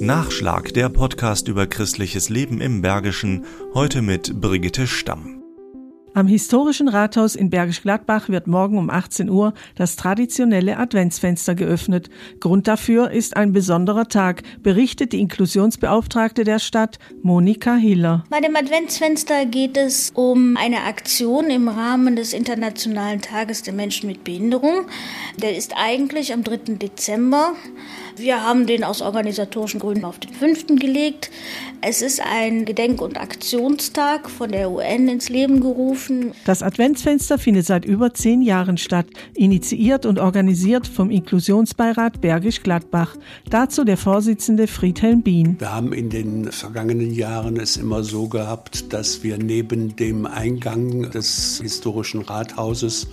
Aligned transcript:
Nachschlag, 0.00 0.72
der 0.72 0.88
Podcast 0.88 1.46
über 1.48 1.66
christliches 1.66 2.30
Leben 2.30 2.62
im 2.62 2.80
Bergischen, 2.80 3.44
heute 3.74 4.00
mit 4.00 4.40
Brigitte 4.40 4.86
Stamm. 4.86 5.39
Am 6.12 6.26
historischen 6.26 6.88
Rathaus 6.88 7.36
in 7.36 7.50
Bergisch 7.50 7.82
Gladbach 7.82 8.28
wird 8.28 8.48
morgen 8.48 8.78
um 8.78 8.90
18 8.90 9.30
Uhr 9.30 9.54
das 9.76 9.94
traditionelle 9.94 10.76
Adventsfenster 10.76 11.54
geöffnet. 11.54 12.10
Grund 12.40 12.66
dafür 12.66 13.12
ist 13.12 13.36
ein 13.36 13.52
besonderer 13.52 14.08
Tag, 14.08 14.42
berichtet 14.60 15.12
die 15.12 15.20
Inklusionsbeauftragte 15.20 16.42
der 16.42 16.58
Stadt, 16.58 16.98
Monika 17.22 17.76
Hiller. 17.76 18.24
Bei 18.28 18.40
dem 18.40 18.56
Adventsfenster 18.56 19.46
geht 19.46 19.76
es 19.76 20.10
um 20.12 20.56
eine 20.56 20.82
Aktion 20.82 21.48
im 21.48 21.68
Rahmen 21.68 22.16
des 22.16 22.32
Internationalen 22.32 23.20
Tages 23.20 23.62
der 23.62 23.72
Menschen 23.72 24.08
mit 24.08 24.24
Behinderung. 24.24 24.86
Der 25.36 25.56
ist 25.56 25.74
eigentlich 25.76 26.32
am 26.32 26.42
3. 26.42 26.74
Dezember. 26.74 27.52
Wir 28.16 28.42
haben 28.42 28.66
den 28.66 28.82
aus 28.82 29.00
organisatorischen 29.00 29.78
Gründen 29.78 30.04
auf 30.04 30.18
den 30.18 30.34
5. 30.34 30.66
gelegt. 30.80 31.30
Es 31.82 32.02
ist 32.02 32.20
ein 32.20 32.64
Gedenk- 32.64 33.00
und 33.00 33.18
Aktionstag 33.18 34.28
von 34.28 34.50
der 34.50 34.72
UN 34.72 35.08
ins 35.08 35.28
Leben 35.28 35.60
gerufen. 35.60 35.99
Das 36.44 36.62
Adventsfenster 36.62 37.38
findet 37.38 37.66
seit 37.66 37.84
über 37.84 38.14
zehn 38.14 38.42
Jahren 38.42 38.78
statt, 38.78 39.06
initiiert 39.34 40.06
und 40.06 40.18
organisiert 40.18 40.86
vom 40.86 41.10
Inklusionsbeirat 41.10 42.20
Bergisch 42.20 42.62
Gladbach. 42.62 43.16
Dazu 43.48 43.84
der 43.84 43.96
Vorsitzende 43.96 44.66
Friedhelm 44.66 45.22
Bien. 45.22 45.56
Wir 45.58 45.72
haben 45.72 45.92
in 45.92 46.10
den 46.10 46.50
vergangenen 46.52 47.12
Jahren 47.12 47.56
es 47.58 47.76
immer 47.76 48.02
so 48.02 48.28
gehabt, 48.28 48.92
dass 48.92 49.22
wir 49.22 49.38
neben 49.38 49.96
dem 49.96 50.26
Eingang 50.26 51.10
des 51.10 51.60
historischen 51.62 52.22
Rathauses 52.22 53.06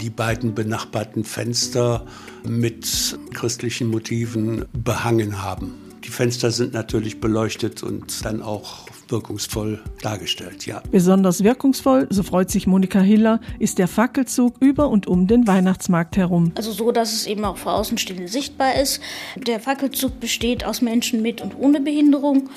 die 0.00 0.10
beiden 0.10 0.54
benachbarten 0.54 1.24
Fenster 1.24 2.06
mit 2.44 3.18
christlichen 3.34 3.88
Motiven 3.88 4.64
behangen 4.72 5.42
haben. 5.42 5.87
Die 6.08 6.12
Fenster 6.12 6.50
sind 6.50 6.72
natürlich 6.72 7.20
beleuchtet 7.20 7.82
und 7.82 8.24
dann 8.24 8.40
auch 8.40 8.86
wirkungsvoll 9.08 9.82
dargestellt, 10.00 10.64
ja. 10.64 10.82
Besonders 10.90 11.44
wirkungsvoll, 11.44 12.06
so 12.08 12.22
freut 12.22 12.50
sich 12.50 12.66
Monika 12.66 13.00
Hiller, 13.00 13.40
ist 13.58 13.76
der 13.76 13.88
Fackelzug 13.88 14.54
über 14.60 14.88
und 14.88 15.06
um 15.06 15.26
den 15.26 15.46
Weihnachtsmarkt 15.46 16.16
herum. 16.16 16.52
Also 16.54 16.72
so, 16.72 16.92
dass 16.92 17.12
es 17.12 17.26
eben 17.26 17.44
auch 17.44 17.58
für 17.58 17.72
Außenstehende 17.72 18.26
sichtbar 18.26 18.80
ist. 18.80 19.02
Der 19.36 19.60
Fackelzug 19.60 20.18
besteht 20.18 20.64
aus 20.64 20.80
Menschen 20.80 21.20
mit 21.20 21.42
und 21.42 21.54
ohne 21.58 21.78
Behinderung 21.78 22.48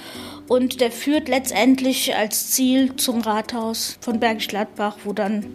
und 0.52 0.82
der 0.82 0.92
führt 0.92 1.30
letztendlich 1.30 2.14
als 2.14 2.52
Ziel 2.52 2.98
zum 2.98 3.22
Rathaus 3.22 3.98
von 4.02 4.20
Bergisch 4.20 4.50
Gladbach, 4.50 4.98
wo 5.06 5.14
dann 5.14 5.46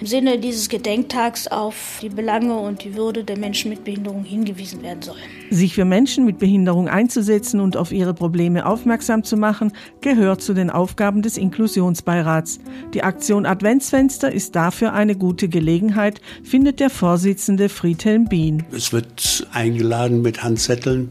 im 0.00 0.06
Sinne 0.06 0.38
dieses 0.38 0.70
Gedenktags 0.70 1.46
auf 1.46 1.98
die 2.00 2.08
Belange 2.08 2.56
und 2.56 2.82
die 2.82 2.94
Würde 2.94 3.22
der 3.22 3.36
Menschen 3.36 3.68
mit 3.68 3.84
Behinderung 3.84 4.24
hingewiesen 4.24 4.82
werden 4.82 5.02
soll. 5.02 5.16
Sich 5.50 5.74
für 5.74 5.84
Menschen 5.84 6.24
mit 6.24 6.38
Behinderung 6.38 6.88
einzusetzen 6.88 7.60
und 7.60 7.76
auf 7.76 7.92
ihre 7.92 8.14
Probleme 8.14 8.64
aufmerksam 8.64 9.24
zu 9.24 9.36
machen, 9.36 9.72
gehört 10.00 10.40
zu 10.40 10.54
den 10.54 10.70
Aufgaben 10.70 11.20
des 11.20 11.36
Inklusionsbeirats. 11.36 12.58
Die 12.94 13.02
Aktion 13.02 13.44
Adventsfenster 13.44 14.32
ist 14.32 14.56
dafür 14.56 14.94
eine 14.94 15.16
gute 15.16 15.50
Gelegenheit, 15.50 16.22
findet 16.42 16.80
der 16.80 16.88
Vorsitzende 16.88 17.68
Friedhelm 17.68 18.24
Bien. 18.24 18.64
Es 18.72 18.90
wird 18.90 19.46
eingeladen 19.52 20.22
mit 20.22 20.42
Handzetteln 20.42 21.10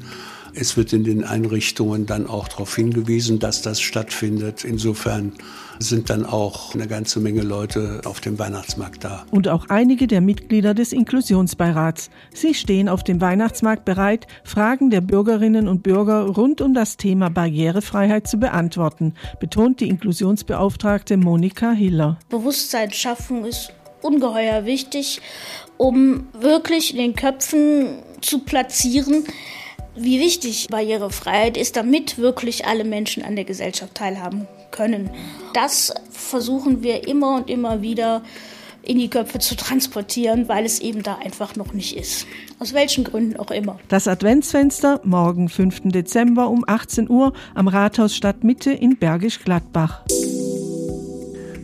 es 0.56 0.78
wird 0.78 0.94
in 0.94 1.04
den 1.04 1.24
Einrichtungen 1.24 2.06
dann 2.06 2.28
auch 2.28 2.48
darauf 2.48 2.76
hingewiesen, 2.76 3.40
dass 3.40 3.62
das 3.62 3.82
stattfindet. 3.82 4.64
Insofern 4.64 5.34
sind 5.80 6.10
dann 6.10 6.26
auch 6.26 6.74
eine 6.74 6.88
ganze 6.88 7.20
Menge 7.20 7.42
Leute 7.42 8.02
auf 8.06 8.22
dem 8.22 8.40
Weihnachtsmarkt 8.40 9.04
da. 9.04 9.26
Und 9.32 9.48
auch 9.48 9.66
einige 9.70 10.08
der 10.08 10.22
Mitglieder 10.22 10.74
des 10.74 10.94
Inklusionsbeirats. 10.94 12.10
Sie 12.34 12.54
stehen 12.54 12.88
auf 12.88 13.04
dem 13.04 13.20
Weihnachtsmarkt 13.20 13.86
bereit, 13.86 14.28
Fragen 14.44 14.90
der 14.90 15.02
Bürgerinnen 15.02 15.68
und 15.68 15.84
Bürger 15.84 16.26
rund 16.28 16.62
um 16.62 16.74
das 16.74 16.98
Thema 16.98 17.30
Barrierefreiheit 17.30 18.28
zu 18.28 18.38
beantworten, 18.38 19.14
betont 19.40 19.82
die 19.82 19.90
Inklusionsbeauftragte 19.90 21.18
Monika 21.18 21.72
Hiller. 21.72 22.18
Bewusstseinsschaffung 22.30 23.46
ist 23.46 23.72
ungeheuer 24.02 24.66
wichtig, 24.66 25.22
um 25.78 26.28
wirklich 26.40 26.92
in 26.92 26.98
den 26.98 27.16
Köpfen 27.16 28.00
zu 28.22 28.40
platzieren, 28.40 29.26
wie 29.96 30.20
wichtig 30.20 30.68
Barrierefreiheit 30.70 31.58
ist, 31.58 31.76
damit 31.76 32.18
wirklich 32.18 32.66
alle 32.66 32.84
Menschen 32.84 33.24
an 33.24 33.36
der 33.36 33.46
Gesellschaft 33.46 33.96
teilhaben 33.96 34.48
können. 34.72 35.10
Das 35.54 35.94
versuchen 36.12 36.84
wir 36.84 37.08
immer 37.08 37.36
und 37.36 37.50
immer 37.50 37.82
wieder 37.82 38.22
in 38.86 39.00
die 39.00 39.10
Köpfe 39.10 39.40
zu 39.40 39.56
transportieren, 39.56 40.48
weil 40.48 40.66
es 40.66 40.80
eben 40.80 41.02
da 41.02 41.16
einfach 41.16 41.56
noch 41.56 41.74
nicht 41.74 41.98
ist. 41.98 42.28
Aus 42.60 42.74
welchen 42.74 43.04
Gründen 43.04 43.38
auch 43.38 43.52
immer. 43.52 43.80
Das 43.88 44.08
Adventsfenster 44.08 45.02
morgen 45.04 45.50
5. 45.50 45.82
Dezember 45.86 46.50
um 46.50 46.64
18 46.68 47.10
Uhr 47.10 47.34
am 47.56 47.68
Rathaus 47.68 48.16
Stadtmitte 48.16 48.72
in 48.72 48.98
Bergisch 48.98 49.44
Gladbach. 49.44 50.04